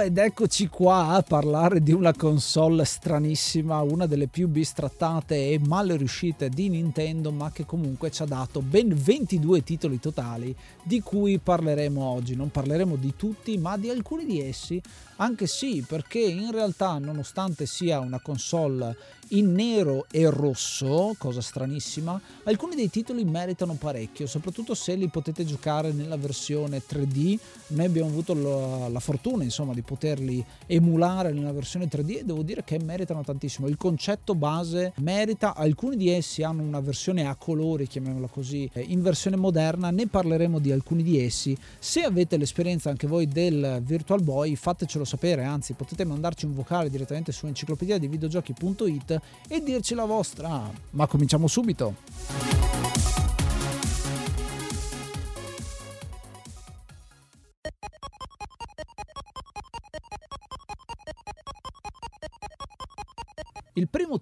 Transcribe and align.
ed 0.00 0.18
eccoci 0.18 0.68
qua 0.68 1.10
a 1.10 1.22
parlare 1.22 1.80
di 1.80 1.92
una 1.92 2.12
console 2.12 2.84
stranissima, 2.84 3.80
una 3.80 4.06
delle 4.06 4.26
più 4.26 4.48
bistrattate 4.48 5.50
e 5.50 5.60
mal 5.64 5.88
riuscite 5.88 6.48
di 6.48 6.68
Nintendo, 6.68 7.30
ma 7.30 7.50
che 7.52 7.64
comunque 7.64 8.10
ci 8.10 8.22
ha 8.22 8.26
dato 8.26 8.60
ben 8.60 8.92
22 8.92 9.62
titoli 9.62 9.98
totali, 10.00 10.54
di 10.82 11.00
cui 11.00 11.38
parleremo 11.38 12.02
oggi. 12.02 12.34
Non 12.34 12.50
parleremo 12.50 12.96
di 12.96 13.14
tutti, 13.16 13.56
ma 13.58 13.76
di 13.76 13.88
alcuni 13.88 14.26
di 14.26 14.40
essi 14.40 14.82
anche 15.16 15.46
sì, 15.46 15.84
perché 15.86 16.18
in 16.18 16.50
realtà 16.50 16.98
nonostante 16.98 17.64
sia 17.64 18.00
una 18.00 18.20
console 18.20 18.96
in 19.30 19.52
nero 19.52 20.06
e 20.10 20.28
rosso, 20.30 21.14
cosa 21.18 21.40
stranissima, 21.40 22.20
alcuni 22.44 22.76
dei 22.76 22.90
titoli 22.90 23.24
meritano 23.24 23.74
parecchio, 23.74 24.26
soprattutto 24.26 24.74
se 24.74 24.94
li 24.94 25.08
potete 25.08 25.44
giocare 25.44 25.92
nella 25.92 26.16
versione 26.16 26.82
3D. 26.86 27.38
Noi 27.68 27.86
abbiamo 27.86 28.08
avuto 28.08 28.34
la, 28.34 28.88
la 28.88 29.00
fortuna, 29.00 29.42
insomma, 29.42 29.74
di 29.74 29.82
poterli 29.82 30.44
emulare 30.66 31.32
nella 31.32 31.52
versione 31.52 31.88
3D 31.88 32.18
e 32.18 32.24
devo 32.24 32.42
dire 32.42 32.62
che 32.64 32.78
meritano 32.78 33.22
tantissimo. 33.22 33.66
Il 33.66 33.76
concetto 33.76 34.34
base 34.34 34.92
merita, 34.98 35.54
alcuni 35.54 35.96
di 35.96 36.10
essi 36.10 36.42
hanno 36.42 36.62
una 36.62 36.80
versione 36.80 37.26
a 37.26 37.34
colori, 37.34 37.86
chiamiamola 37.86 38.28
così, 38.28 38.70
in 38.74 39.02
versione 39.02 39.36
moderna, 39.36 39.90
ne 39.90 40.06
parleremo 40.06 40.58
di 40.58 40.70
alcuni 40.70 41.02
di 41.02 41.20
essi. 41.20 41.56
Se 41.78 42.02
avete 42.02 42.36
l'esperienza 42.36 42.90
anche 42.90 43.06
voi 43.06 43.26
del 43.26 43.80
Virtual 43.82 44.22
Boy, 44.22 44.54
fatecelo 44.54 45.04
sapere, 45.04 45.44
anzi 45.44 45.72
potete 45.72 46.04
mandarci 46.04 46.46
un 46.46 46.54
vocale 46.54 46.90
direttamente 46.90 47.32
su 47.32 47.46
enciclopedia 47.46 47.98
di 47.98 48.08
videogiochi.it 48.08 49.15
e 49.48 49.62
dirci 49.62 49.94
la 49.94 50.04
vostra. 50.04 50.70
Ma 50.90 51.06
cominciamo 51.06 51.46
subito! 51.46 51.94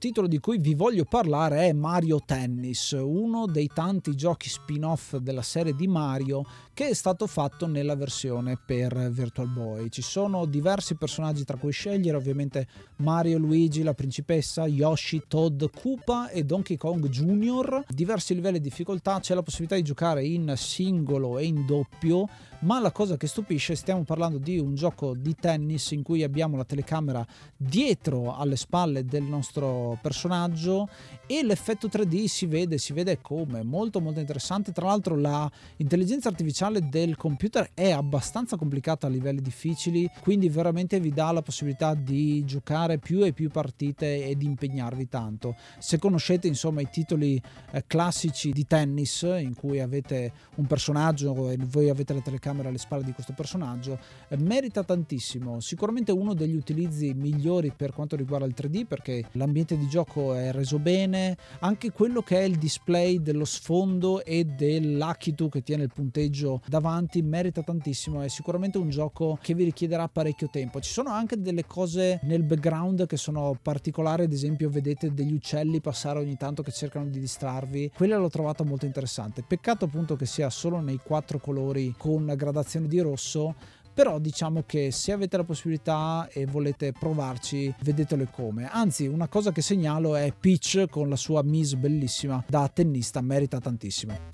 Titolo 0.05 0.27
di 0.27 0.39
cui 0.39 0.59
vi 0.59 0.75
voglio 0.75 1.07
parlare 1.07 1.69
è 1.69 1.73
Mario 1.73 2.21
Tennis, 2.27 2.91
uno 2.91 3.47
dei 3.47 3.71
tanti 3.73 4.15
giochi 4.15 4.51
spin-off 4.51 5.17
della 5.17 5.41
serie 5.41 5.75
di 5.75 5.87
Mario 5.87 6.45
che 6.75 6.89
è 6.89 6.93
stato 6.93 7.27
fatto 7.27 7.67
nella 7.67 7.97
versione 7.97 8.59
per 8.63 9.11
Virtual 9.11 9.49
Boy. 9.49 9.89
Ci 9.89 10.03
sono 10.03 10.45
diversi 10.45 10.97
personaggi 10.97 11.45
tra 11.45 11.57
cui 11.57 11.73
scegliere, 11.73 12.19
ovviamente 12.19 12.67
Mario, 12.97 13.39
Luigi, 13.39 13.83
la 13.83 13.95
principessa, 13.95 14.67
Yoshi, 14.67 15.23
Todd, 15.27 15.65
Koopa 15.73 16.29
e 16.29 16.45
Donkey 16.45 16.77
Kong 16.77 17.09
Jr. 17.09 17.85
Diversi 17.89 18.35
livelli 18.35 18.59
di 18.59 18.69
difficoltà, 18.69 19.21
c'è 19.21 19.35
la 19.35 19.43
possibilità 19.43 19.77
di 19.77 19.85
giocare 19.85 20.23
in 20.23 20.53
singolo 20.55 21.39
e 21.39 21.47
in 21.47 21.65
doppio 21.65 22.29
ma 22.65 22.81
la 22.81 22.93
cosa 22.93 23.17
che 23.17 23.27
stupisce 23.27 23.75
stiamo 23.75 24.05
parlando 24.05 24.39
di 24.39 24.59
un 24.59 24.75
gioco 24.75 25.15
di 25.15 25.35
tennis 25.35 25.91
in 25.91 26.03
cui 26.03 26.23
abbiamo 26.23 26.57
la 26.57 26.65
telecamera 26.65 27.25
dietro 27.57 28.35
alle 28.35 28.57
spalle 28.57 29.05
del 29.05 29.23
nostro 29.23 29.94
personaggio 30.01 30.89
e 31.27 31.43
l'effetto 31.43 31.89
3D 31.89 32.25
si 32.27 32.47
vede, 32.47 32.79
si 32.79 32.93
vede 32.93 33.21
come 33.21 33.63
molto 33.63 34.01
molto 34.01 34.21
interessante 34.21 34.73
tra 34.73 34.87
l'altro 34.87 35.17
la 35.17 35.51
intelligenza 35.77 36.29
artificiale 36.29 36.89
del 36.89 37.17
computer 37.17 37.71
è 37.75 37.91
abbastanza 37.91 38.57
complicata 38.57 39.07
a 39.07 39.11
livelli 39.11 39.41
difficili 39.41 40.09
quindi 40.21 40.49
veramente 40.49 41.01
vi 41.01 41.11
dà 41.11 41.33
la 41.33 41.43
possibilità 41.43 41.95
di 41.95 42.45
giocare 42.45 42.99
più 42.99 43.25
e 43.25 43.33
più 43.33 43.51
partite 43.51 44.27
e 44.27 44.37
di 44.37 44.45
impegnarvi 44.45 45.09
tanto 45.09 45.57
se 45.79 45.99
conoscete 45.99 46.47
insomma 46.47 46.81
i 46.81 46.89
titoli 46.91 47.41
eh, 47.73 47.85
classici 47.87 48.53
di 48.53 48.67
tennis 48.67 49.23
in 49.23 49.55
cui 49.55 49.81
avete 49.81 50.33
un 50.57 50.67
personaggio 50.67 51.51
e 51.51 51.57
voi 51.59 51.89
avete 51.89 52.13
la 52.13 52.21
telecamera 52.21 52.43
telecamera 52.45 52.69
alle 52.69 52.79
spalle 52.79 53.05
di 53.05 53.13
questo 53.13 53.33
personaggio, 53.33 53.99
eh, 54.29 54.37
merita 54.37 54.85
tantissimo. 54.85 55.61
Sicuramente 55.61 56.13
uno 56.13 56.35
degli 56.35 56.57
utilizzi 56.57 57.13
migliori 57.15 57.73
per 57.75 57.93
quanto 57.93 58.17
riguarda 58.17 58.47
il 58.47 58.55
3D 58.57 58.87
perché 58.87 59.25
l'ambiente 59.33 59.77
di 59.77 59.84
gioco 59.89 60.35
è 60.35 60.53
reso 60.53 60.79
bene, 60.79 61.37
anche 61.61 61.91
quello 61.93 62.23
che 62.23 62.41
è 62.41 62.43
il 62.43 62.57
display 62.57 63.21
dello 63.21 63.45
sfondo 63.45 64.25
e 64.25 64.45
dell'Akitu 64.45 65.49
che 65.49 65.63
tiene 65.63 65.85
il 65.85 65.91
punteggio 65.93 66.61
davanti 66.67 67.23
merita 67.23 67.63
tantissimo, 67.63 68.23
è 68.23 68.29
sicuramente 68.29 68.79
un 68.79 68.89
gioco 68.89 69.39
che 69.41 69.55
vi 69.55 69.65
richiederà 69.65 70.09
parecchio 70.09 70.49
tempo. 70.51 70.81
Ci 70.81 70.91
sono 70.91 71.11
anche 71.11 71.41
delle 71.41 71.67
cose 71.67 72.21
nel 72.23 72.43
background 72.43 73.07
che 73.07 73.17
sono 73.17 73.59
particolari, 73.61 74.25
ad 74.25 74.33
esempio 74.33 74.69
vedete 74.71 75.13
degli 75.13 75.33
uccelli 75.33 75.81
passare 75.81 76.19
ogni 76.19 76.37
tanto 76.37 76.63
che 76.63 76.73
cercano 76.73 77.07
di 77.07 77.21
distrarvi, 77.21 77.93
quella 77.95 78.17
l'ho 78.17 78.31
trovata 78.31 78.65
molto 78.65 78.87
interessante. 78.87 79.45
Peccato 79.47 79.85
appunto 79.85 80.17
che 80.17 80.27
sia 80.27 80.51
solo 80.51 80.81
nei 80.81 81.01
quattro 81.03 81.39
colori 81.39 81.95
con 81.97 82.33
gradazione 82.37 82.89
di 82.89 83.01
rosso 83.01 83.55
però 83.95 84.19
diciamo 84.19 84.65
che 84.67 84.91
se 84.91 85.13
avete 85.13 85.37
la 85.37 85.45
possibilità 85.45 86.29
e 86.31 86.45
volete 86.45 86.93
provarci 86.93 87.73
vedetelo 87.81 88.27
come. 88.31 88.69
Anzi 88.71 89.07
una 89.07 89.29
cosa 89.29 89.53
che 89.53 89.63
segnalo 89.63 90.17
è 90.17 90.33
Peach 90.39 90.87
con 90.91 91.09
la 91.09 91.17
sua 91.17 91.43
Miss 91.43 91.75
bellissima 91.75 92.43
da 92.47 92.69
tennista 92.73 93.21
merita 93.21 93.59
tantissimo 93.61 94.34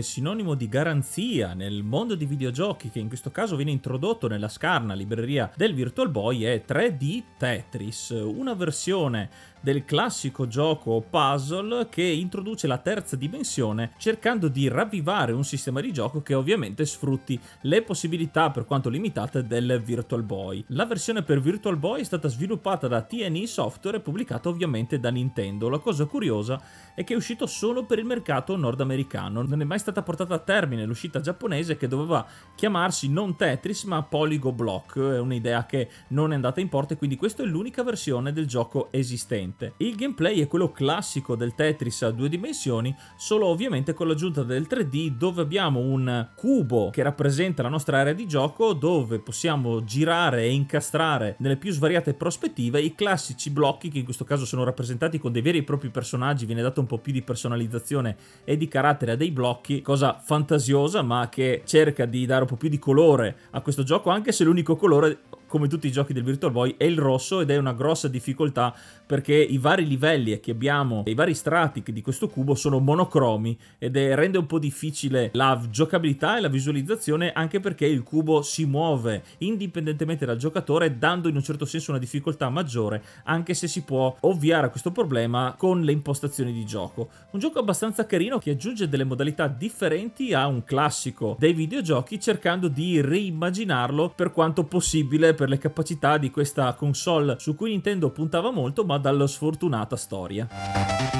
nome 0.00 0.02
sinonimo 0.02 0.54
di 0.54 0.68
garanzia 0.68 1.54
nel 1.54 1.82
mondo 1.82 2.14
dei 2.14 2.26
videogiochi, 2.26 2.90
che 2.90 2.98
in 2.98 3.08
questo 3.08 3.30
caso 3.30 3.56
viene 3.56 3.70
introdotto 3.70 4.28
nella 4.28 4.48
scarna 4.48 4.94
libreria 4.94 5.50
del 5.54 5.74
Virtual 5.74 6.10
Boy, 6.10 6.42
è 6.42 6.64
3D 6.66 7.22
Tetris, 7.36 8.10
una 8.10 8.54
versione 8.54 9.28
del 9.60 9.84
classico 9.84 10.46
gioco 10.46 11.04
puzzle 11.08 11.88
che 11.90 12.02
introduce 12.02 12.66
la 12.66 12.78
terza 12.78 13.14
dimensione 13.14 13.92
cercando 13.98 14.48
di 14.48 14.68
ravvivare 14.68 15.32
un 15.32 15.44
sistema 15.44 15.80
di 15.80 15.92
gioco 15.92 16.22
che 16.22 16.34
ovviamente 16.34 16.86
sfrutti 16.86 17.38
le 17.62 17.82
possibilità 17.82 18.50
per 18.50 18.64
quanto 18.64 18.88
limitate 18.88 19.46
del 19.46 19.80
Virtual 19.84 20.22
Boy. 20.22 20.64
La 20.68 20.86
versione 20.86 21.22
per 21.22 21.40
Virtual 21.40 21.76
Boy 21.76 22.00
è 22.00 22.04
stata 22.04 22.28
sviluppata 22.28 22.88
da 22.88 23.02
TNE 23.02 23.46
Software 23.46 23.98
e 23.98 24.00
pubblicata 24.00 24.48
ovviamente 24.48 24.98
da 24.98 25.10
Nintendo. 25.10 25.68
La 25.68 25.78
cosa 25.78 26.06
curiosa 26.06 26.60
è 26.94 27.04
che 27.04 27.12
è 27.12 27.16
uscito 27.16 27.46
solo 27.46 27.84
per 27.84 27.98
il 27.98 28.06
mercato 28.06 28.56
nordamericano, 28.56 29.42
non 29.42 29.60
è 29.60 29.64
mai 29.64 29.78
stata 29.90 30.02
portata 30.02 30.34
a 30.34 30.38
termine 30.38 30.84
l'uscita 30.84 31.20
giapponese 31.20 31.76
che 31.76 31.88
doveva 31.88 32.26
chiamarsi 32.54 33.08
non 33.08 33.36
Tetris 33.36 33.84
ma 33.84 34.02
Polygo 34.02 34.52
Block, 34.52 34.98
è 34.98 35.18
un'idea 35.18 35.66
che 35.66 35.88
non 36.08 36.32
è 36.32 36.34
andata 36.34 36.60
in 36.60 36.68
porto 36.68 36.92
e 36.92 36.96
quindi 36.96 37.16
questa 37.16 37.42
è 37.42 37.46
l'unica 37.46 37.82
versione 37.82 38.32
del 38.32 38.46
gioco 38.46 38.88
esistente. 38.92 39.74
Il 39.78 39.96
gameplay 39.96 40.40
è 40.40 40.46
quello 40.46 40.70
classico 40.70 41.34
del 41.34 41.54
Tetris 41.54 42.02
a 42.02 42.10
due 42.10 42.28
dimensioni, 42.28 42.94
solo 43.16 43.46
ovviamente 43.46 43.92
con 43.92 44.06
l'aggiunta 44.06 44.42
del 44.42 44.66
3D 44.68 45.16
dove 45.16 45.42
abbiamo 45.42 45.80
un 45.80 46.28
cubo 46.34 46.90
che 46.90 47.02
rappresenta 47.02 47.62
la 47.62 47.68
nostra 47.68 47.98
area 47.98 48.12
di 48.12 48.26
gioco 48.26 48.72
dove 48.72 49.18
possiamo 49.18 49.84
girare 49.84 50.42
e 50.42 50.52
incastrare 50.52 51.34
nelle 51.38 51.56
più 51.56 51.72
svariate 51.72 52.14
prospettive 52.14 52.80
i 52.80 52.94
classici 52.94 53.50
blocchi 53.50 53.88
che 53.88 53.98
in 53.98 54.04
questo 54.04 54.24
caso 54.24 54.44
sono 54.44 54.64
rappresentati 54.64 55.18
con 55.18 55.32
dei 55.32 55.42
veri 55.42 55.58
e 55.58 55.62
propri 55.64 55.90
personaggi, 55.90 56.46
viene 56.46 56.62
dato 56.62 56.80
un 56.80 56.86
po' 56.86 56.98
più 56.98 57.12
di 57.12 57.22
personalizzazione 57.22 58.16
e 58.44 58.56
di 58.56 58.68
carattere 58.68 59.12
a 59.12 59.16
dei 59.16 59.30
blocchi, 59.30 59.79
cosa 59.80 60.20
fantasiosa 60.22 61.02
ma 61.02 61.28
che 61.28 61.62
cerca 61.64 62.04
di 62.04 62.26
dare 62.26 62.42
un 62.42 62.48
po' 62.48 62.56
più 62.56 62.68
di 62.68 62.78
colore 62.78 63.36
a 63.50 63.60
questo 63.60 63.82
gioco 63.82 64.10
anche 64.10 64.32
se 64.32 64.44
l'unico 64.44 64.76
colore 64.76 65.18
come 65.50 65.66
tutti 65.66 65.88
i 65.88 65.92
giochi 65.92 66.12
del 66.12 66.22
Virtual 66.22 66.52
Boy, 66.52 66.76
è 66.78 66.84
il 66.84 66.96
rosso 66.96 67.40
ed 67.40 67.50
è 67.50 67.56
una 67.56 67.72
grossa 67.72 68.06
difficoltà 68.06 68.72
perché 69.04 69.34
i 69.34 69.58
vari 69.58 69.84
livelli 69.84 70.38
che 70.38 70.52
abbiamo, 70.52 71.02
i 71.06 71.14
vari 71.14 71.34
strati 71.34 71.82
di 71.84 72.02
questo 72.02 72.28
cubo 72.28 72.54
sono 72.54 72.78
monocromi 72.78 73.58
ed 73.76 73.96
è, 73.96 74.14
rende 74.14 74.38
un 74.38 74.46
po' 74.46 74.60
difficile 74.60 75.30
la 75.32 75.60
giocabilità 75.68 76.36
e 76.36 76.40
la 76.40 76.48
visualizzazione 76.48 77.32
anche 77.32 77.58
perché 77.58 77.84
il 77.86 78.04
cubo 78.04 78.42
si 78.42 78.64
muove 78.64 79.24
indipendentemente 79.38 80.24
dal 80.24 80.36
giocatore 80.36 80.96
dando 80.96 81.26
in 81.26 81.34
un 81.34 81.42
certo 81.42 81.64
senso 81.64 81.90
una 81.90 81.98
difficoltà 81.98 82.48
maggiore 82.48 83.02
anche 83.24 83.54
se 83.54 83.66
si 83.66 83.82
può 83.82 84.16
ovviare 84.20 84.68
a 84.68 84.70
questo 84.70 84.92
problema 84.92 85.56
con 85.58 85.82
le 85.82 85.90
impostazioni 85.90 86.52
di 86.52 86.64
gioco. 86.64 87.08
Un 87.32 87.40
gioco 87.40 87.58
abbastanza 87.58 88.06
carino 88.06 88.38
che 88.38 88.50
aggiunge 88.50 88.88
delle 88.88 89.02
modalità 89.02 89.48
differenti 89.48 90.32
a 90.32 90.46
un 90.46 90.62
classico 90.62 91.34
dei 91.40 91.54
videogiochi 91.54 92.20
cercando 92.20 92.68
di 92.68 93.00
reimmaginarlo 93.00 94.12
per 94.14 94.30
quanto 94.30 94.62
possibile 94.62 95.34
per 95.40 95.48
le 95.48 95.56
capacità 95.56 96.18
di 96.18 96.30
questa 96.30 96.74
console 96.74 97.36
su 97.38 97.54
cui 97.54 97.70
Nintendo 97.70 98.10
puntava 98.10 98.50
molto 98.50 98.84
ma 98.84 98.98
dalla 98.98 99.26
sfortunata 99.26 99.96
storia. 99.96 101.19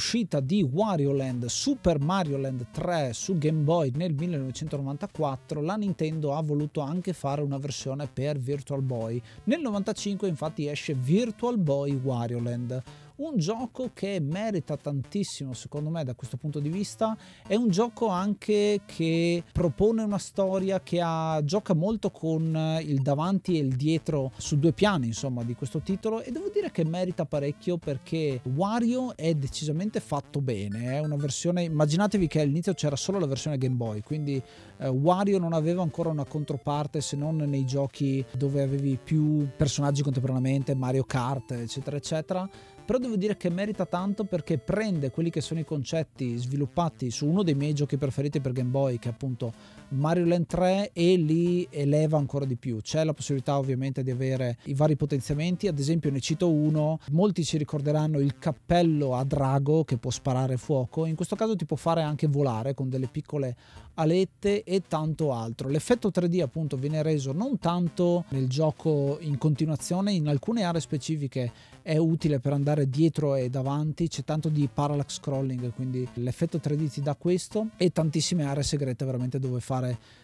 L'uscita 0.00 0.40
di 0.40 0.62
Wario 0.62 1.12
Land 1.12 1.44
Super 1.44 2.00
Mario 2.00 2.38
Land 2.38 2.68
3 2.70 3.12
su 3.12 3.36
Game 3.36 3.60
Boy 3.60 3.92
nel 3.96 4.14
1994, 4.14 5.60
la 5.60 5.74
Nintendo 5.74 6.34
ha 6.34 6.40
voluto 6.40 6.80
anche 6.80 7.12
fare 7.12 7.42
una 7.42 7.58
versione 7.58 8.08
per 8.10 8.38
Virtual 8.38 8.80
Boy. 8.80 9.20
Nel 9.44 9.60
95 9.60 10.26
infatti 10.26 10.68
esce 10.68 10.94
Virtual 10.94 11.58
Boy 11.58 12.00
Wario 12.02 12.40
Land, 12.40 12.82
un 13.20 13.36
gioco 13.36 13.90
che 13.92 14.20
merita 14.20 14.76
tantissimo 14.76 15.52
secondo 15.52 15.90
me 15.90 16.04
da 16.04 16.14
questo 16.14 16.36
punto 16.36 16.58
di 16.58 16.68
vista. 16.68 17.16
È 17.46 17.54
un 17.54 17.68
gioco 17.68 18.08
anche 18.08 18.82
che 18.86 19.42
propone 19.52 20.02
una 20.02 20.18
storia 20.18 20.80
che 20.80 21.00
ha, 21.02 21.40
gioca 21.44 21.74
molto 21.74 22.10
con 22.10 22.78
il 22.82 23.00
davanti 23.02 23.56
e 23.56 23.62
il 23.62 23.76
dietro 23.76 24.32
su 24.36 24.58
due 24.58 24.72
piani 24.72 25.06
insomma 25.06 25.42
di 25.42 25.54
questo 25.54 25.80
titolo. 25.80 26.22
E 26.22 26.30
devo 26.30 26.50
dire 26.52 26.70
che 26.70 26.84
merita 26.84 27.24
parecchio 27.24 27.78
perché 27.78 28.40
Wario 28.54 29.16
è 29.16 29.34
decisamente 29.34 30.00
fatto 30.00 30.40
bene 30.40 30.92
è 30.92 30.98
una 30.98 31.16
versione 31.16 31.62
immaginatevi 31.62 32.26
che 32.26 32.40
all'inizio 32.40 32.74
c'era 32.74 32.96
solo 32.96 33.18
la 33.18 33.26
versione 33.26 33.58
Game 33.58 33.74
Boy 33.74 34.00
quindi 34.00 34.42
eh, 34.78 34.88
Wario 34.88 35.38
non 35.38 35.52
aveva 35.52 35.82
ancora 35.82 36.08
una 36.08 36.24
controparte 36.24 37.00
se 37.00 37.16
non 37.16 37.36
nei 37.36 37.64
giochi 37.64 38.24
dove 38.36 38.62
avevi 38.62 38.98
più 39.02 39.48
personaggi 39.56 40.02
contemporaneamente 40.02 40.74
Mario 40.74 41.04
Kart 41.04 41.52
eccetera 41.52 41.96
eccetera 41.96 42.48
però 42.90 43.00
devo 43.00 43.14
dire 43.14 43.36
che 43.36 43.50
merita 43.50 43.86
tanto 43.86 44.24
perché 44.24 44.58
prende 44.58 45.12
quelli 45.12 45.30
che 45.30 45.40
sono 45.40 45.60
i 45.60 45.64
concetti 45.64 46.36
sviluppati 46.36 47.12
su 47.12 47.24
uno 47.24 47.44
dei 47.44 47.54
miei 47.54 47.72
giochi 47.72 47.96
preferiti 47.96 48.40
per 48.40 48.50
Game 48.50 48.70
Boy 48.70 48.98
che 48.98 49.08
è 49.08 49.12
appunto 49.12 49.52
Mario 49.90 50.24
Land 50.24 50.46
3 50.46 50.90
e 50.92 51.16
li 51.16 51.66
eleva 51.70 52.16
ancora 52.16 52.44
di 52.44 52.56
più. 52.56 52.80
C'è 52.80 53.02
la 53.04 53.12
possibilità 53.12 53.58
ovviamente 53.58 54.02
di 54.02 54.10
avere 54.10 54.58
i 54.64 54.74
vari 54.74 54.96
potenziamenti. 54.96 55.66
Ad 55.66 55.78
esempio 55.78 56.10
ne 56.10 56.20
cito 56.20 56.50
uno. 56.50 56.98
Molti 57.10 57.44
ci 57.44 57.56
ricorderanno 57.56 58.20
il 58.20 58.38
cappello 58.38 59.14
a 59.16 59.24
drago 59.24 59.84
che 59.84 59.96
può 59.96 60.10
sparare 60.10 60.56
fuoco. 60.56 61.06
In 61.06 61.16
questo 61.16 61.34
caso 61.36 61.56
ti 61.56 61.64
può 61.64 61.76
fare 61.76 62.02
anche 62.02 62.28
volare 62.28 62.74
con 62.74 62.88
delle 62.88 63.08
piccole 63.08 63.56
alette 63.94 64.62
e 64.62 64.82
tanto 64.86 65.32
altro. 65.32 65.68
L'effetto 65.68 66.10
3D 66.10 66.40
appunto 66.40 66.76
viene 66.76 67.02
reso 67.02 67.32
non 67.32 67.58
tanto 67.58 68.24
nel 68.30 68.48
gioco 68.48 69.18
in 69.20 69.38
continuazione 69.38 70.12
in 70.12 70.28
alcune 70.28 70.62
aree 70.62 70.80
specifiche 70.80 71.52
è 71.82 71.96
utile 71.96 72.40
per 72.40 72.52
andare 72.52 72.88
dietro 72.88 73.34
e 73.34 73.48
davanti, 73.48 74.06
c'è 74.08 74.22
tanto 74.22 74.48
di 74.48 74.68
parallax 74.72 75.14
scrolling, 75.14 75.72
quindi 75.74 76.06
l'effetto 76.14 76.58
3D 76.58 76.90
ti 76.90 77.00
dà 77.00 77.14
questo. 77.14 77.68
E 77.76 77.90
tantissime 77.90 78.44
aree 78.44 78.62
segrete 78.62 79.04
veramente 79.04 79.38
dove 79.38 79.60
fare 79.60 79.79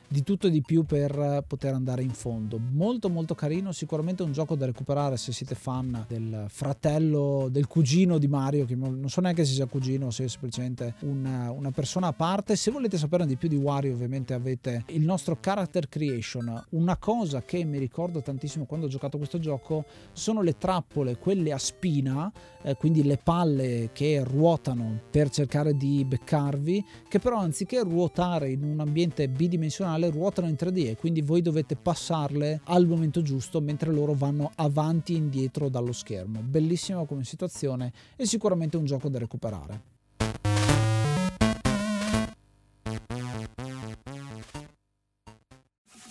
di 0.08 0.22
tutto 0.22 0.46
e 0.46 0.50
di 0.50 0.62
più 0.62 0.84
per 0.84 1.44
poter 1.46 1.74
andare 1.74 2.02
in 2.02 2.10
fondo. 2.10 2.58
Molto 2.58 3.08
molto 3.08 3.34
carino, 3.34 3.72
sicuramente 3.72 4.22
un 4.22 4.32
gioco 4.32 4.54
da 4.54 4.66
recuperare 4.66 5.16
se 5.16 5.32
siete 5.32 5.54
fan 5.54 6.04
del 6.08 6.44
fratello, 6.48 7.48
del 7.50 7.66
cugino 7.66 8.18
di 8.18 8.28
Mario, 8.28 8.64
che 8.64 8.74
non 8.74 9.08
so 9.08 9.20
neanche 9.20 9.44
se 9.44 9.54
sia 9.54 9.66
cugino 9.66 10.06
o 10.06 10.10
se 10.10 10.24
è 10.24 10.28
semplicemente 10.28 10.94
una, 11.00 11.50
una 11.50 11.70
persona 11.70 12.08
a 12.08 12.12
parte. 12.12 12.56
Se 12.56 12.70
volete 12.70 12.98
sapere 12.98 13.26
di 13.26 13.36
più 13.36 13.48
di 13.48 13.56
Wario 13.56 13.92
ovviamente 13.92 14.34
avete 14.34 14.84
il 14.88 15.02
nostro 15.02 15.38
character 15.40 15.88
creation. 15.88 16.64
Una 16.70 16.96
cosa 16.96 17.42
che 17.42 17.64
mi 17.64 17.78
ricordo 17.78 18.22
tantissimo 18.22 18.64
quando 18.64 18.86
ho 18.86 18.88
giocato 18.88 19.18
questo 19.18 19.38
gioco 19.38 19.84
sono 20.12 20.42
le 20.42 20.56
trappole, 20.56 21.18
quelle 21.18 21.52
a 21.52 21.58
spina, 21.58 22.30
eh, 22.62 22.74
quindi 22.74 23.02
le 23.02 23.18
palle 23.18 23.90
che 23.92 24.22
ruotano 24.22 25.00
per 25.10 25.30
cercare 25.30 25.74
di 25.76 26.04
beccarvi, 26.04 26.84
che 27.08 27.18
però 27.18 27.38
anziché 27.38 27.82
ruotare 27.82 28.50
in 28.50 28.62
un 28.62 28.80
ambiente 28.80 29.28
bidimensionale 29.28 29.45
originale 29.54 30.10
ruotano 30.10 30.48
in 30.48 30.54
3D 30.54 30.88
e 30.88 30.96
quindi 30.96 31.20
voi 31.20 31.42
dovete 31.42 31.76
passarle 31.76 32.60
al 32.64 32.86
momento 32.86 33.22
giusto 33.22 33.60
mentre 33.60 33.92
loro 33.92 34.14
vanno 34.14 34.50
avanti 34.56 35.14
e 35.14 35.16
indietro 35.16 35.68
dallo 35.68 35.92
schermo. 35.92 36.40
Bellissima 36.40 37.04
come 37.04 37.24
situazione 37.24 37.92
e 38.16 38.26
sicuramente 38.26 38.76
un 38.76 38.84
gioco 38.84 39.08
da 39.08 39.18
recuperare. 39.18 39.95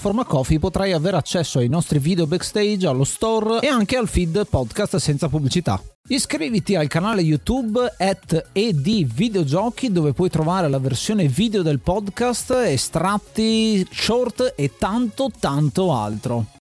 piattaforma 0.00 0.24
Coffee 0.24 0.58
potrai 0.58 0.92
avere 0.92 1.18
accesso 1.18 1.58
ai 1.58 1.68
nostri 1.68 1.98
video 1.98 2.26
backstage, 2.26 2.86
allo 2.86 3.04
store 3.04 3.60
e 3.60 3.66
anche 3.66 3.96
al 3.96 4.08
feed 4.08 4.46
podcast 4.48 4.96
senza 4.96 5.28
pubblicità. 5.28 5.80
Iscriviti 6.08 6.74
al 6.74 6.88
canale 6.88 7.20
YouTube 7.20 7.78
at 7.98 8.48
ed 8.52 8.88
videogiochi 9.04 9.92
dove 9.92 10.14
puoi 10.14 10.30
trovare 10.30 10.68
la 10.68 10.78
versione 10.78 11.28
video 11.28 11.60
del 11.60 11.80
podcast, 11.80 12.50
estratti, 12.52 13.86
short 13.90 14.54
e 14.56 14.72
tanto 14.78 15.30
tanto 15.38 15.92
altro. 15.94 16.59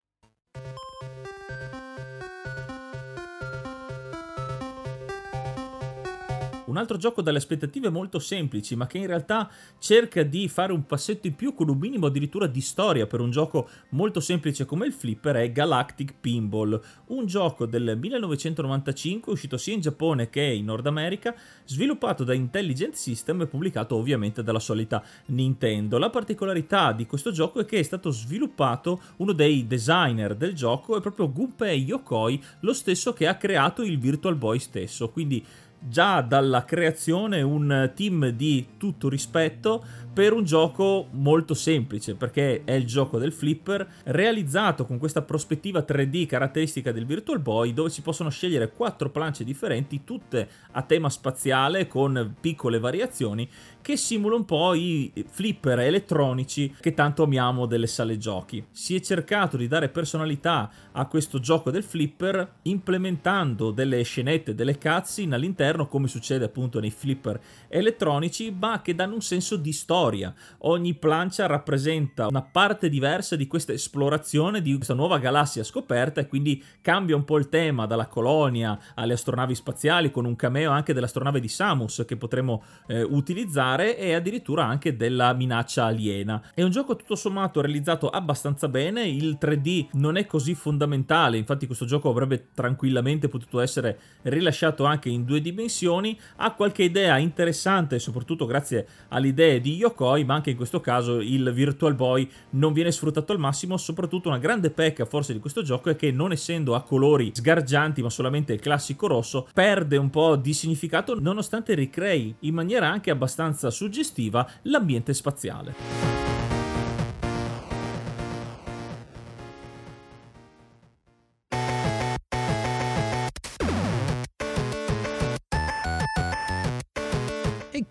Un 6.69 6.77
altro 6.77 6.99
gioco 6.99 7.23
dalle 7.23 7.39
aspettative 7.39 7.89
molto 7.89 8.19
semplici, 8.19 8.77
ma 8.77 8.87
che 8.87 8.99
in 8.99 9.07
realtà 9.07 9.51
cerca 9.79 10.23
di 10.23 10.49
fare 10.49 10.71
un 10.71 10.85
passetto 10.85 11.27
in 11.27 11.35
più 11.35 11.55
con 11.55 11.71
un 11.71 11.79
minimo 11.79 12.07
addirittura 12.07 12.47
di 12.47 12.61
storia 12.61 13.07
per 13.07 13.21
un 13.21 13.31
gioco 13.31 13.71
molto 13.91 14.21
semplice 14.21 14.67
come 14.67 14.85
il 14.85 14.93
Flipper 14.93 15.37
è 15.37 15.51
Galactic 15.51 16.17
Pinball, 16.21 16.79
un 17.07 17.25
gioco 17.25 17.65
del 17.65 17.97
1995 17.99 19.33
uscito 19.33 19.57
sia 19.57 19.73
in 19.73 19.81
Giappone 19.81 20.29
che 20.29 20.43
in 20.43 20.67
Nord 20.67 20.87
America, 20.87 21.35
sviluppato 21.65 22.23
da 22.23 22.35
Intelligent 22.35 22.93
System 22.93 23.41
e 23.41 23.47
pubblicato 23.47 23.97
ovviamente 23.97 24.43
dalla 24.43 24.61
solita 24.61 25.03
Nintendo. 25.29 25.97
La 25.97 26.11
particolarità 26.11 26.93
di 26.93 27.07
questo 27.07 27.31
gioco 27.31 27.61
è 27.61 27.65
che 27.65 27.79
è 27.79 27.83
stato 27.83 28.11
sviluppato 28.11 29.01
uno 29.17 29.33
dei 29.33 29.67
designer 29.67 30.35
del 30.35 30.53
gioco 30.53 30.99
è 30.99 31.01
proprio 31.01 31.33
Gunpei 31.33 31.83
Yokoi, 31.83 32.45
lo 32.61 32.75
stesso 32.75 33.15
che 33.15 33.27
ha 33.27 33.37
creato 33.37 33.83
il 33.83 33.99
Virtual 33.99 34.37
Boy 34.37 34.59
stesso, 34.59 35.09
quindi 35.09 35.43
già 35.79 36.21
dalla 36.21 36.65
creazione 36.65 37.43
un 37.43 37.93
team 37.95 38.29
di 38.29 38.67
tutto 38.77 39.09
rispetto 39.09 39.85
per 40.13 40.33
un 40.33 40.45
gioco 40.45 41.07
molto 41.13 41.55
semplice 41.55 42.17
perché 42.17 42.65
è 42.65 42.73
il 42.73 42.87
gioco 42.87 43.19
del 43.19 43.33
flipper 43.33 43.87
realizzato 44.05 44.85
con 44.85 44.99
questa 44.99 45.23
prospettiva 45.23 45.85
3D 45.87 46.27
caratteristica 46.27 46.91
del 46.91 47.07
Virtual 47.07 47.39
Boy 47.39 47.73
dove 47.73 47.91
si 47.91 48.03
possono 48.03 48.31
scegliere 48.31 48.73
quattro 48.73 49.11
planche 49.11 49.45
differenti 49.45 50.03
tutte 50.05 50.49
a 50.73 50.83
tema 50.83 51.09
spaziale 51.11 51.87
con 51.87 52.35
piccole 52.41 52.79
variazioni 52.79 53.49
che 53.81 53.97
simula 53.97 54.37
un 54.37 54.45
po' 54.45 54.75
i 54.75 55.13
flipper 55.31 55.81
elettronici 55.81 56.75
che 56.81 56.95
tanto 56.95 57.23
amiamo 57.23 57.67
delle 57.67 57.87
sale 57.87 58.19
giochi. 58.19 58.65
Si 58.71 58.95
è 58.95 59.01
cercato 59.01 59.57
di 59.57 59.67
dare 59.67 59.89
personalità 59.89 60.71
a 60.93 61.07
questo 61.07 61.41
gioco 61.41 61.71
del 61.71 61.83
flipper 61.83 62.57
implementando 62.63 63.71
delle 63.71 64.03
scenette, 64.03 64.55
delle 64.55 64.79
cutscene 64.79 65.35
all'interno 65.35 65.89
come 65.89 66.09
succede 66.09 66.45
appunto 66.45 66.81
nei 66.81 66.91
flipper 66.91 67.41
elettronici 67.69 68.55
ma 68.59 68.83
che 68.83 68.95
danno 68.95 69.15
un 69.15 69.23
senso 69.23 69.57
di 69.57 69.73
storia. 69.73 70.35
Ogni 70.59 70.95
plancia 70.95 71.47
rappresenta 71.47 72.27
una 72.27 72.43
parte 72.43 72.89
diversa 72.89 73.37
di 73.37 73.47
questa 73.47 73.73
esplorazione 73.73 74.61
di 74.61 74.75
questa 74.75 74.95
nuova 74.95 75.19
galassia 75.19 75.65
scoperta 75.65 76.21
e 76.21 76.27
quindi 76.27 76.63
cambia 76.83 77.17
un 77.17 77.25
po' 77.25 77.39
il 77.39 77.49
tema 77.49 77.87
dalla 77.87 78.07
colonia 78.07 78.79
alle 78.95 79.15
astronavi 79.15 79.55
spaziali 79.55 80.11
con 80.11 80.25
un 80.25 80.37
cameo 80.37 80.73
anche 80.73 80.93
dell'astronave 80.93 81.41
di 81.41 81.49
Samus 81.49 82.05
che 82.07 82.17
potremo 82.17 82.63
eh, 82.87 83.03
utilizzare 83.03 83.68
e 83.77 84.15
addirittura 84.15 84.65
anche 84.65 84.97
della 84.97 85.33
minaccia 85.35 85.85
aliena. 85.85 86.43
È 86.55 86.63
un 86.63 86.71
gioco 86.71 86.97
tutto 86.97 87.17
sommato 87.17 87.61
realizzato 87.61 88.09
abbastanza 88.09 88.69
bene, 88.69 89.07
il 89.07 89.37
3D 89.41 89.89
non 89.93 90.17
è 90.17 90.27
così 90.27 90.55
fondamentale, 90.55 91.37
infatti 91.37 91.67
questo 91.67 91.85
gioco 91.85 92.09
avrebbe 92.09 92.49
tranquillamente 92.55 93.29
potuto 93.29 93.61
essere 93.61 93.99
rilasciato 94.23 94.85
anche 94.85 95.11
in 95.11 95.25
due 95.25 95.41
dimensioni, 95.41 96.19
ha 96.37 96.55
qualche 96.55 96.85
idea 96.85 97.19
interessante 97.19 97.99
soprattutto 97.99 98.47
grazie 98.47 98.87
alle 99.09 99.29
idee 99.29 99.61
di 99.61 99.75
Yoko 99.75 99.97
Yokoi, 99.99 100.25
ma 100.25 100.35
anche 100.35 100.51
in 100.51 100.57
questo 100.57 100.81
caso 100.81 101.21
il 101.21 101.51
Virtual 101.53 101.95
Boy 101.95 102.29
non 102.51 102.73
viene 102.73 102.93
sfruttato 102.93 103.33
al 103.33 103.39
massimo. 103.39 103.77
Soprattutto 103.77 104.29
una 104.29 104.39
grande 104.39 104.71
pecca 104.71 105.05
forse 105.05 105.33
di 105.33 105.41
questo 105.41 105.63
gioco 105.63 105.91
è 105.91 105.97
che 105.97 106.13
non 106.13 106.33
essendo 106.33 106.75
a 106.75 106.83
colori 106.83 107.33
sgargianti, 107.35 108.03
ma 108.03 108.11
solamente 108.11 108.53
il 108.53 108.61
classico 108.61 109.07
rosso, 109.09 109.49
perde 109.53 109.97
un 109.97 110.11
po' 110.11 110.37
di 110.37 110.53
significato 110.53 111.19
nonostante 111.19 111.75
ricrei 111.75 112.35
in 112.41 112.55
maniera 112.55 112.89
anche 112.89 113.11
abbastanza 113.11 113.58
suggestiva 113.71 114.49
l'ambiente 114.63 115.13
spaziale. 115.13 116.28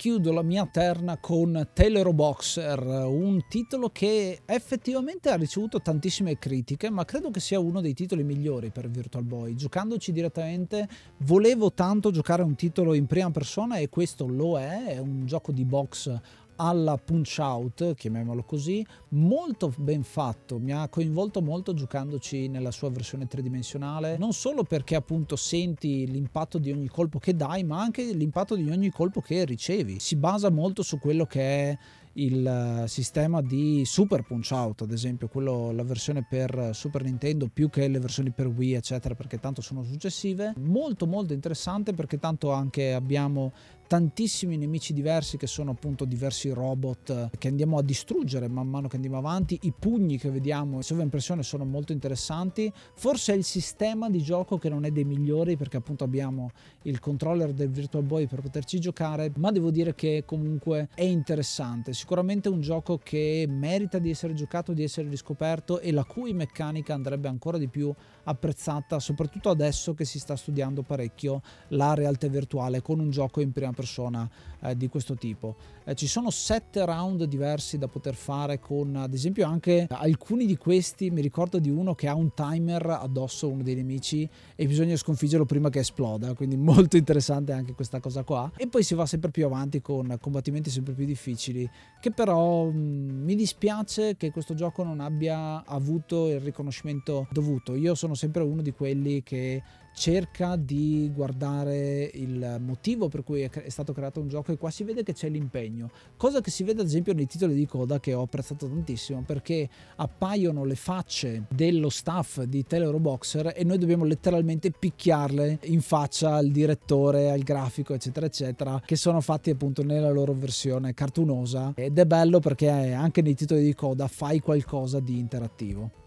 Chiudo 0.08 0.32
la 0.32 0.42
mia 0.42 0.66
terna 0.66 1.18
con 1.18 1.68
Teleroboxer, 1.74 2.82
un 3.10 3.44
titolo 3.50 3.90
che 3.90 4.40
effettivamente 4.46 5.30
ha 5.30 5.36
ricevuto 5.36 5.82
tantissime 5.82 6.40
critiche, 6.40 6.90
ma 6.90 7.04
credo 7.04 7.30
che 7.30 7.42
sia 7.42 7.60
uno 7.60 7.82
dei 7.82 7.94
titoli 7.94 8.24
migliori 8.24 8.70
per 8.70 8.90
Virtual 8.90 9.26
Boy. 9.26 9.56
Giocandoci 9.56 10.14
direttamente, 10.14 10.88
volevo 11.18 11.74
tanto 11.74 12.12
giocare 12.12 12.42
un 12.42 12.56
titolo 12.56 12.94
in 12.94 13.06
prima 13.06 13.32
persona 13.32 13.80
e 13.80 13.90
questo 13.90 14.28
lo 14.28 14.58
è, 14.58 14.86
è 14.86 14.98
un 15.00 15.26
gioco 15.26 15.52
di 15.52 15.66
box 15.66 16.18
alla 16.58 16.98
Punch 16.98 17.38
Out, 17.40 17.96
chiamiamolo 17.96 18.44
così, 18.44 18.86
molto 19.10 19.74
ben 19.78 20.04
fatto, 20.04 20.60
mi 20.60 20.74
ha 20.74 20.88
coinvolto 20.88 21.42
molto 21.42 21.74
giocandoci 21.74 22.48
nella 22.48 22.72
sua 22.72 22.90
versione 22.90 23.28
tridimensionale, 23.28 24.18
non 24.18 24.34
solo 24.34 24.64
perché 24.64 24.96
appunto 24.96 25.36
senti 25.36 26.06
l'impatto 26.08 26.58
di 26.58 26.72
ogni 26.72 26.88
colpo 26.88 27.20
che 27.20 27.36
dai, 27.36 27.64
ma 27.64 27.82
anche 27.82 28.04
l'impatto 28.14 28.56
di 28.56 28.70
ogni 28.70 28.90
colpo 28.90 29.22
che 29.22 29.46
ricevi. 29.46 30.00
Si 30.00 30.16
basa 30.16 30.50
molto 30.50 30.84
su 30.84 31.00
quello 31.00 31.26
che 31.26 31.42
è 31.42 31.78
il 32.18 32.46
eh, 32.46 32.88
sistema 32.88 33.42
di 33.42 33.84
Super 33.86 34.24
Punch 34.24 34.52
Out, 34.52 34.82
ad 34.82 34.92
esempio, 34.92 35.28
quello, 35.28 35.72
la 35.72 35.84
versione 35.84 36.26
per 36.28 36.72
Super 36.74 37.04
Nintendo 37.04 37.50
più 37.52 37.70
che 37.70 37.88
le 37.88 38.00
versioni 38.00 38.32
per 38.32 38.48
Wii, 38.48 38.74
eccetera, 38.74 39.16
perché 39.16 39.40
tanto 39.40 39.62
sono 39.62 39.84
successive. 39.84 40.54
Molto 40.58 41.06
molto 41.06 41.34
interessante 41.34 41.94
perché 41.94 42.18
tanto 42.18 42.52
anche 42.52 42.94
abbiamo 42.94 43.52
tantissimi 43.88 44.58
nemici 44.58 44.94
diversi 44.94 45.38
che 45.38 45.48
sono 45.48 45.72
appunto 45.72 46.06
diversi 46.06 46.50
robot 46.50 47.30
che 47.38 47.48
andiamo 47.48 47.78
a 47.78 47.82
distruggere 47.82 48.48
man 48.50 48.68
mano 48.68 48.88
che 48.88 48.96
andiamo 48.96 49.18
avanti. 49.18 49.58
I 49.64 49.74
pugni 49.78 50.18
che 50.18 50.30
vediamo 50.30 50.76
in 50.76 50.84
sovraimpressione 50.84 51.42
sono 51.42 51.64
molto 51.64 51.94
interessanti. 51.94 52.72
Forse 52.94 53.34
è 53.34 53.36
il 53.36 53.46
sistema 53.46 54.10
di 54.10 54.22
gioco 54.22 54.58
che 54.58 54.70
non 54.70 54.84
è 54.84 54.92
dei 54.92 55.06
migliori 55.06 55.56
perché 55.56 55.78
appunto 55.78 56.04
abbiamo 56.04 56.52
il 56.84 57.00
controller 57.00 57.54
del 57.54 57.70
Virtual 57.70 58.04
Boy 58.04 58.28
per 58.28 58.42
poterci 58.42 58.80
giocare, 58.80 59.32
ma 59.38 59.52
devo 59.52 59.72
dire 59.72 59.96
che 59.96 60.24
comunque 60.26 60.90
è 60.94 61.04
interessante. 61.04 61.94
Sicuramente 61.94 62.50
un 62.50 62.62
gioco 62.62 63.00
che 63.02 63.46
merita 63.50 64.00
di 64.00 64.10
essere 64.10 64.34
giocato, 64.34 64.74
di 64.74 64.84
essere 64.84 65.10
riscoperto 65.10 65.80
e 65.80 65.92
la 65.92 66.04
cui 66.04 66.34
meccanica 66.34 66.94
andrebbe 66.94 67.28
ancora 67.28 67.58
di 67.58 67.68
più 67.68 67.94
apprezzata, 68.24 69.00
soprattutto 69.00 69.50
adesso 69.50 69.94
che 69.94 70.04
si 70.04 70.20
sta 70.20 70.36
studiando 70.36 70.82
parecchio 70.82 71.42
la 71.70 71.94
realtà 71.94 72.28
virtuale 72.28 72.82
con 72.82 73.00
un 73.00 73.10
gioco 73.10 73.40
in 73.40 73.52
prima 73.52 73.72
persona 73.78 74.28
eh, 74.62 74.76
di 74.76 74.90
questo 74.90 75.14
tipo. 75.16 75.56
Eh, 75.90 75.96
ci 75.96 76.06
sono 76.06 76.32
sette 76.32 76.84
round 76.84 77.24
diversi 77.24 77.78
da 77.78 77.88
poter 77.88 78.14
fare 78.14 78.60
con 78.60 78.98
ad 78.98 79.14
esempio 79.14 79.48
anche 79.48 79.88
alcuni 79.90 80.46
di 80.46 80.58
questi, 80.58 81.10
mi 81.12 81.22
ricordo 81.22 81.60
di 81.60 81.70
uno 81.70 81.96
che 81.96 82.10
ha 82.10 82.14
un 82.14 82.34
timer 82.34 82.86
addosso 82.90 83.48
uno 83.48 83.64
dei 83.64 83.76
nemici 83.76 84.30
e 84.58 84.68
bisogna 84.68 84.98
sconfiggerlo 84.98 85.46
prima 85.46 85.70
che 85.70 85.80
esploda, 85.80 86.34
quindi 86.34 86.58
molto 86.60 86.98
interessante 86.98 87.54
anche 87.54 87.74
questa 87.74 88.02
cosa 88.02 88.24
qua. 88.24 88.52
E 88.58 88.68
poi 88.68 88.84
si 88.84 88.96
va 88.96 89.06
sempre 89.06 89.32
più 89.32 89.46
avanti 89.46 89.80
con 89.80 90.18
combattimenti 90.20 90.70
sempre 90.70 90.92
più 90.92 91.06
difficili, 91.06 91.70
che 92.02 92.12
però 92.12 92.66
mh, 92.66 92.78
mm, 92.78 93.24
mi 93.24 93.36
dispiace 93.36 94.18
che 94.18 94.30
questo 94.30 94.56
gioco 94.56 94.84
non 94.84 95.00
abbia 95.00 95.64
avuto 95.66 96.28
il 96.28 96.42
riconoscimento 96.42 97.28
dovuto. 97.32 97.76
Io 97.76 97.96
sono 97.96 98.14
sempre 98.14 98.44
uno 98.44 98.62
di 98.62 98.74
quelli 98.74 99.24
che 99.24 99.64
cerca 99.98 100.56
di 100.56 101.10
guardare 101.12 102.12
il 102.14 102.58
motivo 102.60 103.10
per 103.10 103.24
cui 103.24 103.42
è 103.42 103.70
stato 103.70 103.94
creato 103.94 104.20
un 104.20 104.28
gioco 104.28 104.52
e 104.52 104.58
qua 104.58 104.70
si 104.70 104.84
vede 104.84 105.02
che 105.02 105.14
c'è 105.14 105.28
l'impegno, 105.28 105.77
cosa 106.16 106.42
che 106.42 106.52
si 106.52 106.64
vede 106.64 106.82
ad 106.82 106.88
esempio 106.88 107.14
nei 107.14 107.28
titoli 107.28 107.54
di 107.54 107.66
coda 107.66 108.00
che 108.00 108.14
ho 108.14 108.24
apprezzato 108.24 108.68
tantissimo 108.68 109.24
perché 109.26 109.70
appaiono 109.96 110.64
le 110.64 110.76
facce 110.76 111.44
dello 111.50 111.90
staff 111.90 112.42
di 112.44 112.66
Teleroboxer 112.66 113.54
e 113.56 113.64
noi 113.64 113.78
dobbiamo 113.78 114.06
letteralmente 114.06 114.72
picchiarle 114.72 115.60
in 115.64 115.82
faccia 115.82 116.36
al 116.36 116.50
direttore, 116.50 117.30
al 117.30 117.42
grafico 117.42 117.94
eccetera 117.94 118.26
eccetera 118.26 118.82
che 118.86 118.96
sono 118.96 119.22
fatti 119.22 119.50
appunto 119.50 119.84
nella 119.84 120.12
loro 120.12 120.34
versione 120.34 120.94
cartunosa 120.94 121.74
ed 121.76 121.98
è 121.98 122.06
bello 122.06 122.40
perché 122.40 122.70
anche 122.70 123.22
nei 123.22 123.36
titoli 123.36 123.64
di 123.64 123.76
coda 123.76 124.08
fai 124.08 124.40
qualcosa 124.40 125.00
di 125.00 125.20
interattivo. 125.20 126.06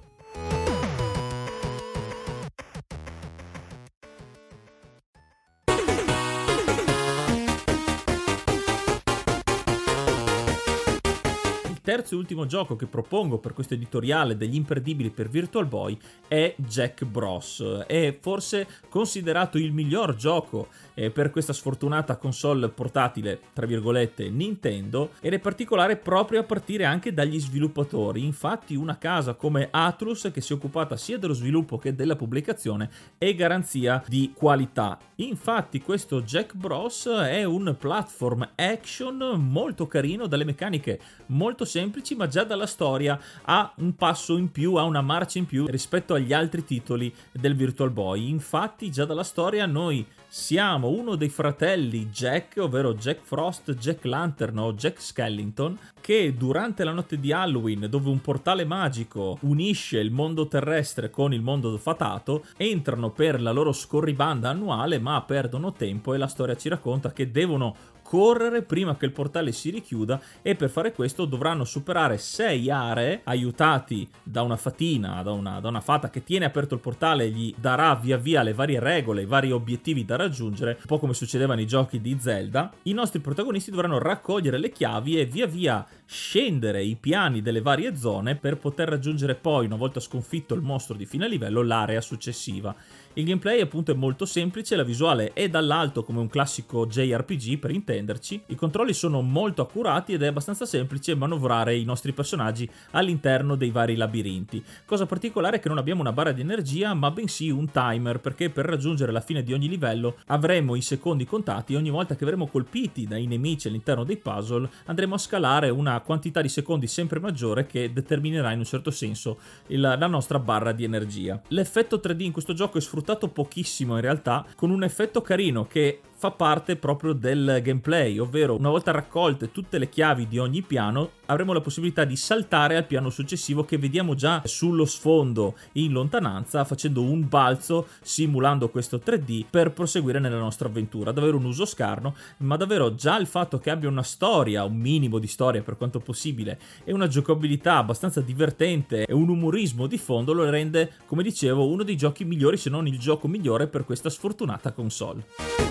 Terzo 12.01 12.15
e 12.15 12.19
ultimo 12.19 12.47
gioco 12.47 12.77
che 12.77 12.87
propongo 12.87 13.39
per 13.39 13.53
questo 13.53 13.75
editoriale 13.75 14.37
degli 14.37 14.55
imperdibili 14.55 15.11
per 15.11 15.29
Virtual 15.29 15.67
Boy 15.67 15.99
è 16.27 16.55
Jack 16.57 17.05
Bros. 17.05 17.63
È 17.87 18.17
forse 18.21 18.67
considerato 18.89 19.59
il 19.59 19.73
miglior 19.73 20.15
gioco 20.15 20.69
eh, 20.95 21.11
per 21.11 21.31
questa 21.31 21.53
sfortunata 21.53 22.17
console 22.17 22.69
portatile, 22.69 23.41
tra 23.53 23.67
virgolette, 23.67 24.29
Nintendo, 24.31 25.11
ed 25.21 25.35
è 25.35 25.39
particolare 25.39 25.97
proprio 25.97 26.41
a 26.41 26.45
partire 26.45 26.85
anche 26.85 27.13
dagli 27.13 27.39
sviluppatori. 27.39 28.25
Infatti 28.25 28.75
una 28.75 28.97
casa 28.99 29.35
come 29.35 29.69
Atlus, 29.71 30.31
che 30.33 30.41
si 30.41 30.53
è 30.53 30.57
occupata 30.57 30.97
sia 30.97 31.19
dello 31.19 31.35
sviluppo 31.35 31.79
che 31.79 31.95
della 31.95 32.17
pubblicazione, 32.17 32.91
è 33.19 33.35
garanzia 33.35 34.03
di 34.07 34.33
qualità. 34.35 34.99
Infatti 35.17 35.81
questo 35.83 36.23
Jack 36.23 36.55
Bros 36.55 37.07
è 37.07 37.45
un 37.45 37.77
platform 37.79 38.51
action 38.55 39.19
molto 39.39 39.87
carino, 39.87 40.27
dalle 40.27 40.45
meccaniche 40.45 41.01
molto 41.27 41.65
semplici, 41.65 41.89
semplici, 41.91 42.15
ma 42.15 42.29
già 42.29 42.45
dalla 42.45 42.67
storia 42.67 43.21
ha 43.43 43.73
un 43.79 43.97
passo 43.97 44.37
in 44.37 44.53
più, 44.53 44.77
ha 44.77 44.85
una 44.85 45.01
marcia 45.01 45.39
in 45.39 45.47
più 45.47 45.67
rispetto 45.67 46.15
agli 46.15 46.33
altri 46.33 46.65
titoli 46.65 47.13
del 47.33 47.57
Virtual 47.57 47.91
Boy. 47.91 48.29
Infatti, 48.29 48.91
già 48.93 49.05
dalla 49.05 49.25
storia 49.25 49.67
noi 49.67 50.07
siamo 50.29 50.89
uno 50.89 51.17
dei 51.17 51.29
fratelli 51.29 52.07
Jack, 52.07 52.59
ovvero 52.59 52.95
Jack 52.95 53.23
Frost, 53.25 53.75
Jack 53.75 54.05
Lantern 54.05 54.59
o 54.59 54.73
Jack 54.75 55.03
Skellington, 55.03 55.77
che 56.01 56.35
durante 56.37 56.85
la 56.85 56.93
notte 56.93 57.19
di 57.19 57.33
Halloween, 57.33 57.89
dove 57.91 58.09
un 58.09 58.21
portale 58.21 58.65
magico 58.65 59.39
unisce 59.41 59.99
il 59.99 60.13
mondo 60.13 60.47
terrestre 60.47 61.11
con 61.11 61.35
il 61.35 61.43
mondo 61.43 61.77
fatato, 61.77 62.45
entrano 62.57 63.11
per 63.11 63.43
la 63.43 63.51
loro 63.51 63.73
scorribanda 63.73 64.51
annuale, 64.51 65.01
ma 65.01 65.21
perdono 65.23 65.73
tempo 65.73 66.15
e 66.15 66.19
la 66.19 66.29
storia 66.29 66.57
ci 66.57 66.69
racconta 66.69 67.13
che 67.13 67.33
devono 67.33 67.75
correre 68.11 68.63
prima 68.63 68.97
che 68.97 69.05
il 69.05 69.13
portale 69.13 69.53
si 69.53 69.71
richiuda 69.71 70.21
e 70.43 70.57
per 70.57 70.69
fare 70.69 70.93
questo 70.93 71.27
dovranno 71.27 71.63
superare 71.63 72.19
6 72.19 72.69
aree 72.69 73.21
aiutati 73.23 74.09
da 74.21 74.43
una 74.43 74.57
fatina, 74.57 75.23
da 75.23 75.31
una, 75.31 75.61
da 75.61 75.69
una 75.69 75.81
fata 75.81 76.11
che 76.11 76.25
tiene 76.25 76.45
aperto 76.45 76.75
il 76.75 76.81
portale 76.81 77.27
e 77.27 77.29
gli 77.29 77.55
darà 77.57 77.95
via 77.95 78.17
via 78.17 78.43
le 78.43 78.53
varie 78.53 78.81
regole, 78.81 79.23
i 79.23 79.27
vari 79.27 79.53
obiettivi 79.53 80.05
da 80.05 80.17
raggiungere, 80.17 80.79
un 80.81 80.87
po' 80.87 80.99
come 80.99 81.15
succedeva 81.15 81.55
nei 81.55 81.69
giochi 81.69 82.01
di 82.01 82.17
Zelda. 82.19 82.73
I 82.83 82.95
nostri 82.95 83.21
protagonisti 83.21 83.71
dovranno 83.71 84.01
raccogliere 84.01 84.59
le 84.59 84.73
chiavi 84.73 85.21
e 85.21 85.27
via 85.27 85.47
via 85.47 85.87
scendere 86.05 86.83
i 86.83 86.97
piani 86.97 87.43
delle 87.43 87.61
varie 87.61 87.95
zone 87.95 88.35
per 88.35 88.57
poter 88.57 88.89
raggiungere 88.89 89.37
poi, 89.37 89.67
una 89.67 89.77
volta 89.77 90.01
sconfitto 90.01 90.55
il 90.55 90.63
mostro 90.63 90.97
di 90.97 91.07
fine 91.07 91.29
livello, 91.29 91.63
l'area 91.63 92.01
successiva. 92.01 92.75
Il 93.15 93.25
gameplay 93.25 93.61
appunto 93.61 93.91
è 93.91 93.95
molto 93.97 94.25
semplice, 94.25 94.77
la 94.77 94.85
visuale 94.85 95.33
è 95.33 95.49
dall'alto 95.49 96.05
come 96.05 96.21
un 96.21 96.29
classico 96.29 96.87
JRPG 96.87 97.59
per 97.59 97.73
intenderci, 97.73 98.43
i 98.47 98.55
controlli 98.55 98.93
sono 98.93 99.21
molto 99.21 99.63
accurati 99.63 100.13
ed 100.13 100.23
è 100.23 100.29
abbastanza 100.29 100.65
semplice 100.65 101.17
manovrare 101.17 101.75
i 101.75 101.83
nostri 101.83 102.13
personaggi 102.13 102.71
all'interno 102.93 103.57
dei 103.57 103.73
vari 103.73 103.97
labirinti. 103.97 104.63
Cosa 104.85 105.07
particolare 105.07 105.57
è 105.57 105.61
che 105.61 105.67
non 105.67 105.79
abbiamo 105.79 106.03
una 106.03 106.13
barra 106.13 106.31
di 106.31 106.41
energia 106.41 106.95
ma 106.95 107.11
bensì 107.11 107.51
un 107.51 107.69
timer 107.73 108.21
perché 108.21 108.49
per 108.49 108.67
raggiungere 108.67 109.11
la 109.11 109.21
fine 109.21 109.43
di 109.43 109.53
ogni 109.53 109.69
livello 109.69 110.19
avremo 110.27 110.77
i 110.77 110.81
secondi 110.81 111.27
contati 111.27 111.73
e 111.73 111.77
ogni 111.79 111.91
volta 111.91 112.15
che 112.15 112.25
verremo 112.25 112.47
colpiti 112.47 113.09
dai 113.09 113.27
nemici 113.27 113.67
all'interno 113.67 114.05
dei 114.05 114.19
puzzle 114.19 114.71
andremo 114.85 115.17
a 115.17 115.19
scalare 115.19 115.69
una 115.69 115.99
quantità 116.03 116.41
di 116.41 116.49
secondi 116.49 116.87
sempre 116.87 117.19
maggiore 117.19 117.67
che 117.67 117.93
determinerà 117.93 118.53
in 118.53 118.61
un 118.61 118.65
certo 118.65 118.93
senso 118.93 119.41
la 119.67 119.97
nostra 120.07 120.39
barra 120.39 120.71
di 120.71 120.85
energia. 120.85 121.43
L'effetto 121.49 121.97
3D 121.97 122.21
in 122.21 122.31
questo 122.31 122.53
gioco 122.53 122.79
è 122.79 122.81
sfruttato 122.81 122.99
sfruttato 123.01 123.29
pochissimo 123.29 123.95
in 123.95 124.03
realtà, 124.03 124.45
con 124.55 124.71
un 124.71 124.85
effetto 124.85 125.23
carino 125.23 125.67
che 125.67 126.01
fa 126.21 126.31
parte 126.33 126.77
proprio 126.77 127.15
del 127.15 127.61
gameplay, 127.63 128.19
ovvero 128.19 128.55
una 128.55 128.69
volta 128.69 128.91
raccolte 128.91 129.51
tutte 129.51 129.79
le 129.79 129.89
chiavi 129.89 130.29
di 130.29 130.37
ogni 130.37 130.61
piano 130.61 131.13
avremo 131.25 131.55
la 131.55 131.63
possibilità 131.63 132.05
di 132.05 132.15
saltare 132.15 132.77
al 132.77 132.85
piano 132.85 133.09
successivo 133.09 133.65
che 133.65 133.79
vediamo 133.79 134.15
già 134.15 134.43
sullo 134.45 134.85
sfondo 134.85 135.57
in 135.73 135.93
lontananza 135.93 136.67
facendo 136.67 137.01
un 137.01 137.27
balzo 137.27 137.87
simulando 138.03 138.69
questo 138.69 139.01
3D 139.03 139.47
per 139.49 139.73
proseguire 139.73 140.19
nella 140.19 140.37
nostra 140.37 140.69
avventura. 140.69 141.11
Davvero 141.11 141.39
un 141.39 141.47
uso 141.47 141.65
scarno, 141.65 142.15
ma 142.39 142.57
davvero 142.57 142.95
già 142.95 143.17
il 143.17 143.27
fatto 143.27 143.59
che 143.59 143.71
abbia 143.71 143.89
una 143.89 144.03
storia, 144.03 144.65
un 144.65 144.77
minimo 144.77 145.19
di 145.19 145.27
storia 145.27 145.63
per 145.63 145.79
quanto 145.79 146.01
possibile 146.01 146.59
e 146.85 146.93
una 146.93 147.09
giocabilità 147.09 147.77
abbastanza 147.77 148.21
divertente 148.21 149.07
e 149.07 149.15
un 149.15 149.31
umorismo 149.31 149.87
di 149.87 149.97
fondo 149.97 150.35
lo 150.35 150.51
rende, 150.51 150.93
come 151.07 151.23
dicevo, 151.23 151.67
uno 151.67 151.83
dei 151.83 151.97
giochi 151.97 152.27
migliori 152.27 152.59
se 152.59 152.69
non 152.69 152.87
il 152.87 152.99
gioco 152.99 153.27
migliore 153.27 153.69
per 153.69 153.87
questa 153.87 154.11
sfortunata 154.11 154.73
console. 154.73 155.70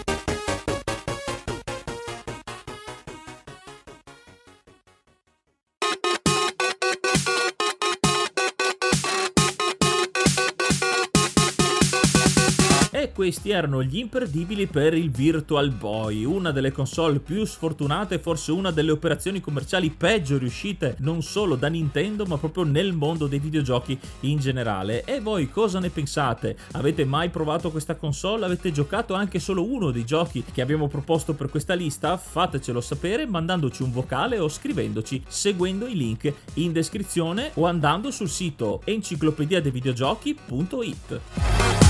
Questi 13.19 13.49
erano 13.49 13.83
gli 13.83 13.97
imperdibili 13.97 14.65
per 14.65 14.93
il 14.93 15.11
Virtual 15.11 15.71
Boy, 15.71 16.23
una 16.23 16.51
delle 16.51 16.71
console 16.71 17.19
più 17.19 17.43
sfortunate 17.43 18.15
e 18.15 18.19
forse 18.19 18.53
una 18.53 18.71
delle 18.71 18.91
operazioni 18.91 19.41
commerciali 19.41 19.89
peggio 19.89 20.37
riuscite 20.37 20.95
non 20.99 21.21
solo 21.21 21.57
da 21.57 21.67
Nintendo 21.67 22.25
ma 22.25 22.37
proprio 22.37 22.63
nel 22.63 22.93
mondo 22.93 23.27
dei 23.27 23.39
videogiochi 23.39 23.99
in 24.21 24.39
generale. 24.39 25.03
E 25.03 25.19
voi 25.19 25.49
cosa 25.49 25.79
ne 25.79 25.89
pensate? 25.89 26.55
Avete 26.71 27.03
mai 27.03 27.27
provato 27.27 27.71
questa 27.71 27.95
console? 27.95 28.45
Avete 28.45 28.71
giocato 28.71 29.15
anche 29.15 29.39
solo 29.39 29.65
uno 29.65 29.91
dei 29.91 30.05
giochi 30.05 30.41
che 30.49 30.61
abbiamo 30.61 30.87
proposto 30.87 31.33
per 31.33 31.49
questa 31.49 31.73
lista? 31.73 32.15
Fatecelo 32.15 32.79
sapere 32.79 33.27
mandandoci 33.27 33.83
un 33.83 33.91
vocale 33.91 34.39
o 34.39 34.47
scrivendoci 34.47 35.21
seguendo 35.27 35.87
i 35.87 35.97
link 35.97 36.33
in 36.53 36.71
descrizione 36.71 37.51
o 37.55 37.65
andando 37.65 38.11
sul 38.11 38.29
sito 38.29 38.79
enciclopedia 38.85 39.59
dei 39.59 39.71
videogiochi.it. 39.71 41.88